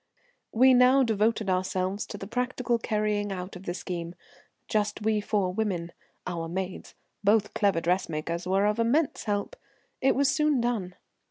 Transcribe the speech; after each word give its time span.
"We 0.51 0.73
now 0.73 1.03
devoted 1.03 1.47
ourselves 1.47 2.07
to 2.07 2.17
the 2.17 2.25
practical 2.25 2.79
carrying 2.79 3.31
out 3.31 3.55
of 3.55 3.65
the 3.65 3.75
scheme, 3.75 4.15
just 4.67 5.03
we 5.03 5.21
four 5.21 5.53
women; 5.53 5.91
our 6.25 6.47
maids, 6.47 6.95
both 7.23 7.53
clever 7.53 7.81
dressmakers, 7.81 8.47
were 8.47 8.65
of 8.65 8.79
immense 8.79 9.25
help. 9.25 9.55
It 10.01 10.15
was 10.15 10.27
soon 10.31 10.59
done. 10.59 10.95